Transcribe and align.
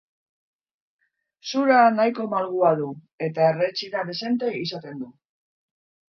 Zura 1.49 1.75
nahiko 1.97 2.25
malgua 2.31 2.71
du, 2.79 2.87
eta 3.27 3.45
erretxina 3.49 4.01
dezente 4.09 4.49
izaten 4.63 4.97
du. 5.03 5.11